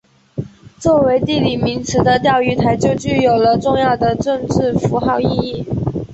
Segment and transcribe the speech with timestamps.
[0.79, 5.63] 作为地理名词的钓鱼台就具有了重要的政治符号意义。